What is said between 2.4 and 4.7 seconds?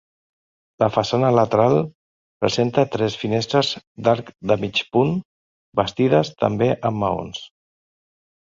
presenta tres finestres d'arc de